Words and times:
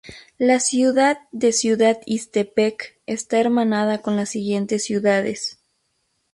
La 0.39 0.59
ciudad 0.59 1.19
de 1.31 1.51
Ciudad 1.53 1.99
Ixtepec 2.07 2.99
está 3.05 3.39
hermanada 3.39 4.01
con 4.01 4.15
las 4.15 4.29
siguientes 4.29 4.83
ciudades 4.83 5.59